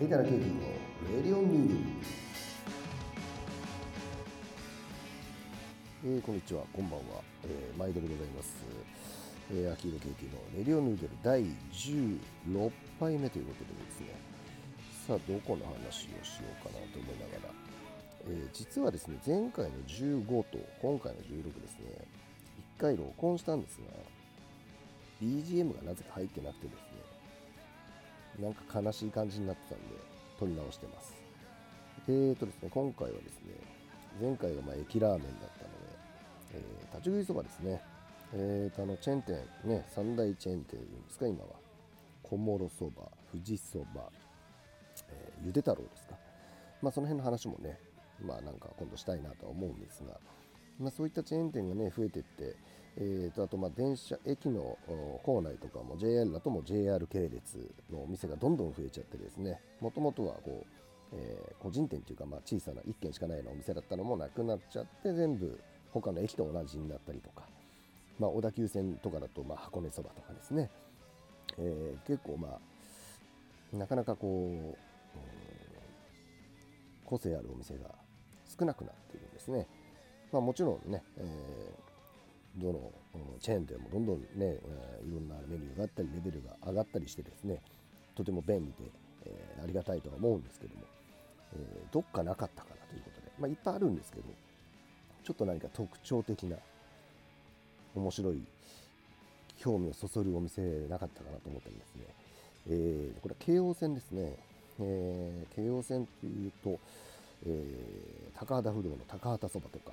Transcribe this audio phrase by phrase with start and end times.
[0.00, 0.60] ヘイタラケイティの
[1.14, 1.76] レディオンニュー
[6.06, 8.56] えー、こんにちは、こんばんは、えー、毎度でございます。
[9.52, 11.10] えー、秋色ケイティのレディオンヌードル。
[11.22, 14.06] 第16杯目ということでですね、
[15.06, 17.54] さあ、どこの話をしようかなと思いながら、
[18.24, 22.08] えー、実はですね、前回の15と今回の16ですね、
[22.78, 23.84] 1回録音したんですが、
[25.20, 26.89] BGM がなぜか入ってなくてですね、
[28.40, 29.84] なんか悲しい感じになってたんで、
[30.38, 31.14] 撮り直してます。
[32.08, 33.54] えーとですね、今回はですね、
[34.20, 36.00] 前回がまあ駅ラーメンだったので、
[36.54, 37.80] えー、立ち食いそばですね。
[38.32, 41.50] えーと、あの、チェーン店、ね、三大チェーン店いうんですか、今は。
[42.22, 44.10] 小諸そば、富士そば、
[45.08, 46.16] えー、ゆで太郎ですか。
[46.80, 47.78] まあ、その辺の話もね、
[48.22, 50.18] まあ、なんか今度したいなとは思うんですが、
[50.80, 52.56] まあ、そういったチェーン店がね、増えていって、
[52.96, 54.76] えー、とあとまあ電車駅の
[55.22, 60.66] 構内とかも JR だとも JR 系列のお店がどんどん増えちゃってですねもともとはこ
[61.12, 65.60] う、えー、個人店というかまあ小さな1軒しかないようなお店だったのもなくなっちゃって全部
[65.92, 67.42] 他の駅と同じになったりとか、
[68.18, 70.68] まあ、小田急線とかだとまあ箱根そばとかですね、
[71.58, 74.78] えー、結構まあなかなかこう、
[77.04, 77.94] 個性あるお店が
[78.58, 79.66] 少なくなっているんですね。
[80.32, 81.80] まあ、もちろんね、えー
[82.56, 82.92] どの
[83.40, 84.60] チェーン店もどんどんねえ、
[85.06, 87.60] いろんなメニューがあったりレベルが上がったりしてですね
[88.16, 88.90] とても便利で、
[89.26, 90.82] えー、ありがたいとは思うんですけども、
[91.54, 91.58] え、
[91.92, 94.24] どっかなかったかなということで、まあ、いっぱいあるんですけど
[95.24, 96.56] ちょっと何か特徴的な
[97.94, 98.42] 面白い
[99.58, 102.02] 興味をそそるお店なかったかなと思ってるんですね、
[102.68, 104.36] えー、これは京王線ですね、
[104.80, 106.78] えー、京王線というと、
[107.46, 109.92] えー、高畑不動の高畑そばとか、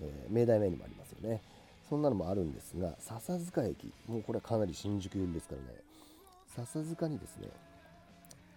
[0.00, 1.40] えー、明大前にもありますよね。
[1.88, 5.80] そんなのもあるんですが、笹塚駅、もうこれはかなり新宿寄りですからね、
[6.56, 7.48] 笹塚にですね、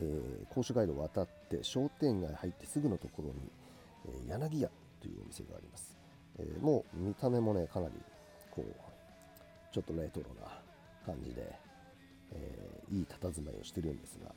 [0.01, 3.33] えー、甲州街道を渡って商店街入ってすぐのところに、
[4.07, 4.69] えー、柳屋
[5.01, 5.95] というお店があります。
[6.39, 7.93] えー、もう見た目もね、かなり
[8.51, 10.51] こう、ちょっとレトロな
[11.05, 11.53] 感じで、
[12.31, 14.33] えー、いい佇まいをしてるんですが、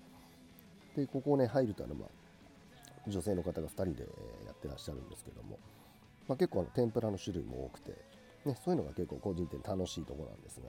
[0.96, 4.02] で、ここをね、入るとあの、まあ、女性の方が2人で
[4.46, 5.58] やってらっしゃるんですけども、
[6.32, 7.90] まあ、結構あの天ぷらの種類も多くて、
[8.46, 10.62] ね、そういうのが結構個人店楽しいところなんです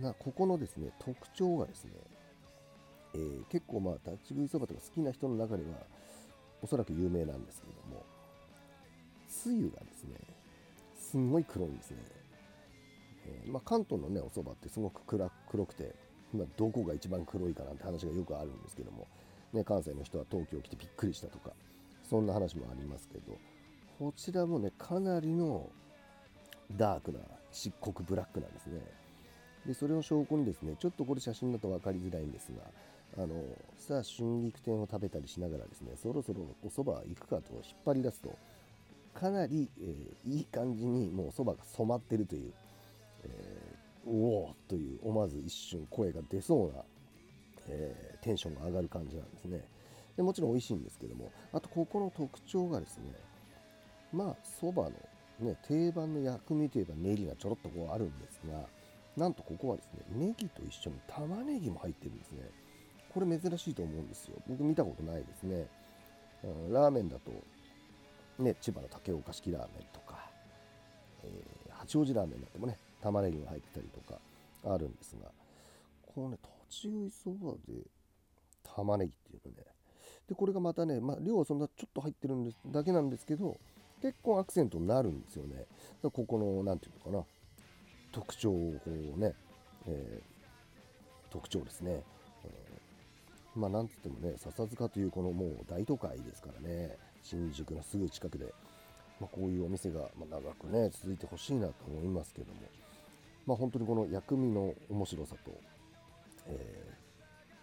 [0.00, 1.92] が、なここのですね、特徴がですね、
[3.14, 5.78] えー、結構まあ、立ち食いそばとか好きな人の中では、
[6.60, 8.02] おそらく有名なんですけども、
[9.28, 10.16] つゆがですね、
[10.96, 11.98] すんごい黒いんですね。
[13.26, 15.94] えー、まあ、関東のね、お蕎麦ってすごく暗黒くて、
[16.34, 19.06] まあ、どこが一番黒いかなんて話がよくあるんですけども、
[19.52, 21.52] ね、関西の人は東京来てびっくりしたとか、
[22.02, 23.38] そんな話もありますけど、
[23.98, 25.70] こちらもね、かなりの
[26.76, 27.18] ダークな
[27.50, 28.80] 漆黒ブラックなんですね。
[29.66, 32.50] でそれを証拠にですねちょっとこれ写真だと分かりづらいんです
[33.16, 33.34] があの
[33.76, 38.34] さあ春菊天を食べたりしながらですねそろそろお蕎麦行くかと引っ張り出すと
[39.14, 42.52] かなり、えー、いい感じにもうお蕎麦が染まってるという、
[43.24, 46.82] えー、おおという思わず一瞬声が出そうな、
[47.68, 49.64] えー、テンションが上がる感じなんですね。
[50.16, 53.12] でもちろん美味しいんですけどもあとここの特徴がですね
[54.12, 54.92] まあ蕎麦の
[55.40, 58.58] ね、定番の薬味といえばネギがちょろっとこうあるんですが、
[59.16, 62.50] なんとここはですね、ネギと一緒に玉ねぎも入ってるんですね。
[63.12, 64.36] これ珍しいと思うんですよ。
[64.48, 65.66] 僕見たことないですね。
[66.44, 67.30] うん、ラーメンだと、
[68.42, 70.28] ね、千葉の竹岡式ラーメンとか、
[71.24, 74.20] えー、八王子ラーメンだってもね、玉ねぎが入ってたりとか
[74.64, 75.30] あるんですが、
[76.14, 76.38] このね、
[76.68, 77.82] 立ち食いそばで
[78.62, 79.64] 玉ねぎっていうのね、
[80.28, 83.58] で、これがまたね、まあ、量はそんなちょっと入ってるんですだけなんですけど、
[84.00, 85.66] 結構アクセントになるんですよね。
[86.02, 87.24] ここの、何て言うのかな、
[88.12, 88.72] 特徴を
[89.16, 89.34] ね、
[89.86, 92.02] えー、特徴ですね。
[92.44, 98.52] えー、まあ、なんつってもね、笹塚というこのもう大都会ですからね、新宿のすぐ近くで、
[99.20, 102.60] まあ、こういうお店が長くね、続いてほしいなと思いますけども、
[103.46, 105.50] まあ、本当にこの薬味の面白さと、
[106.46, 106.94] え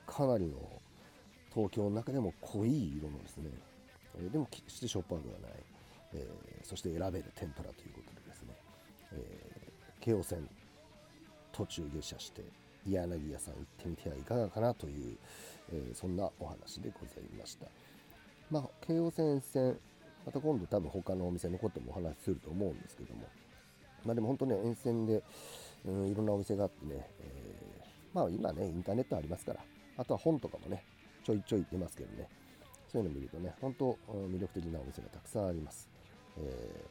[0.07, 0.57] ー、かなりの
[1.53, 3.49] 東京の中でも濃い色のですね、
[4.17, 5.51] え、でも決してしょっぱくはない、
[6.15, 8.55] えー、そして選べる天ぷらということでですね、
[9.11, 10.47] えー、京王線
[11.51, 12.43] 途中下車して
[12.87, 15.17] 柳屋さん行ってみてはいかがかなという、
[15.71, 17.65] えー、そんなお話でございました。
[18.51, 19.77] まあ、京王線線、
[20.25, 23.27] また今度多分他のお店残ってもお話しすると思うんですけども、
[24.05, 25.23] まあでも本当ね、沿線で、
[25.85, 29.61] うん、いろんなお店があってね、えー、まあ今ね、インターネットありますから、
[29.97, 30.83] あとは本とかもね、
[31.23, 32.29] ちょいちょい出ますけどね、
[32.91, 35.89] そういうの見るとね、本当魅力的なお店がたくさんあります。
[36.37, 36.85] え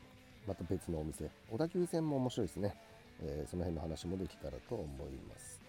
[0.46, 1.30] ー、また別のお店。
[1.50, 2.74] 小田急線も面白いですね、
[3.22, 5.60] えー、その辺の話もできたらと思います、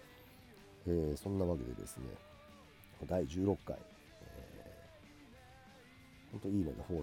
[0.86, 2.04] えー、そんなわけでですね
[3.06, 3.76] 第16回、
[4.22, 4.76] え
[6.32, 7.02] 本当いいねでフォ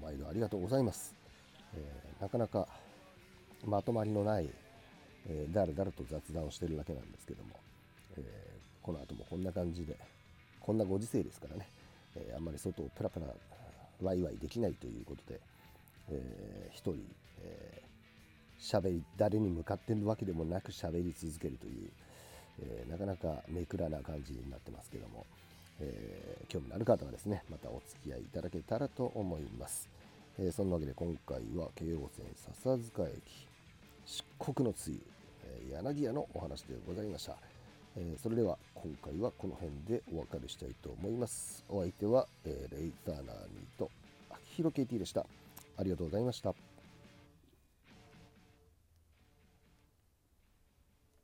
[0.00, 1.14] ー毎度ありがとうございます、
[1.74, 2.66] えー、なかなか
[3.64, 4.50] まとまりのない、
[5.28, 7.50] えー、だらだらと雑談をしてるだけなんですけども、
[8.16, 9.96] えー、この後もこんな感じで
[10.60, 11.68] こんなご時世ですからね、
[12.16, 13.26] えー、あんまり外をプラプラ
[14.02, 15.40] ワイワイできないということで、
[16.10, 16.96] えー、一人、
[17.42, 21.90] えー、喋り誰に向かっているわけでもなく喋り続けるという、
[22.60, 25.26] えー、なかなかめくらな感じになってますけども、
[25.80, 29.88] えー、興味のある方はですねまたお付き合いいただけたらと思います、
[30.38, 33.48] えー、そんなわけで今回は京王線笹塚駅
[34.06, 34.98] 漆黒の梅雨、
[35.42, 37.36] え柳屋のお話でございました、
[37.96, 41.64] えそれでは今回はこの辺でお別れしたいと思います。
[41.68, 43.90] お相手は、えレイザーナーニーと
[44.30, 45.26] 秋広 KT でした。
[45.76, 46.75] ありがとうございました。